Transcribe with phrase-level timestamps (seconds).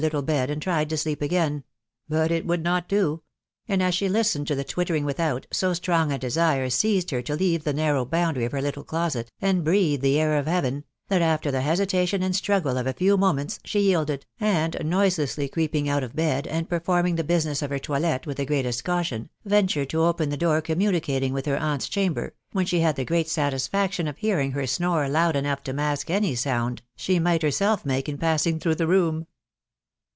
[0.01, 1.63] little bed;, and tried to sleep again •$.
[2.09, 3.19] but it weukfc not; da;
[3.69, 7.35] audi as she listened to tile twittering without, so strong & desire seifeed her to
[7.35, 11.21] leave the narrow boundary of her little closet; and breathe the afc> ofi heaven, that
[11.21, 12.97] after* the: hesitation and strung} «£ a N 4 184 THE WIDOW BARNABY.
[16.67, 20.61] performing the business of her toilet with the greatest caution, ventured to open the door
[20.61, 25.07] communicating with her annt'i chamber, when she had the great satisfaction of hearing her snore
[25.07, 29.27] loud enough to mask any sound she might herself make in passing through the room.